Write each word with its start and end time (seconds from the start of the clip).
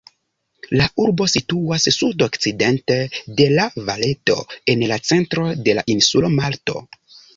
La 0.79 0.85
urbo 1.01 1.25
situas 1.33 1.83
sudokcidente 1.97 2.97
de 3.41 3.47
La-Valeto, 3.59 4.39
en 4.75 4.83
la 4.93 4.99
centro 5.11 5.49
de 5.69 5.77
la 5.81 5.85
insulo 5.99 6.33
Malto. 6.41 6.81